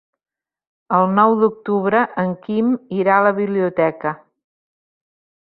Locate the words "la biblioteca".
3.29-4.17